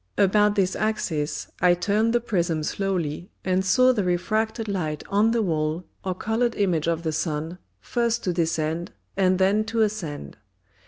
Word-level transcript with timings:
About 0.17 0.55
this 0.55 0.75
Axis 0.75 1.51
I 1.59 1.75
turned 1.75 2.11
the 2.11 2.19
Prism 2.19 2.63
slowly, 2.63 3.29
and 3.45 3.63
saw 3.63 3.91
the 3.93 4.03
refracted 4.03 4.67
Light 4.67 5.03
on 5.11 5.29
the 5.29 5.43
Wall, 5.43 5.83
or 6.03 6.15
coloured 6.15 6.55
Image 6.55 6.87
of 6.87 7.03
the 7.03 7.11
Sun, 7.11 7.59
first 7.81 8.23
to 8.23 8.33
descend, 8.33 8.93
and 9.15 9.37
then 9.37 9.63
to 9.65 9.81
ascend. 9.83 10.37